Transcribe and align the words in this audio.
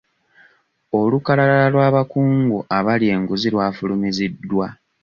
Olukalala 0.99 1.57
lw'abakungu 1.73 2.59
abalya 2.77 3.09
enguzi 3.17 3.47
lwafulumiziddwa. 3.53 4.67